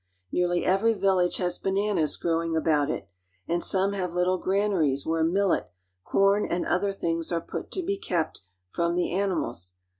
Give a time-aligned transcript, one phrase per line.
[0.31, 3.07] Nearly every village has bananas growing ^^^B about it,
[3.47, 5.69] and some have little granaries where millet,
[6.03, 8.41] corn, ^^^1 and other things are put to be kept
[8.71, 9.75] from the animals.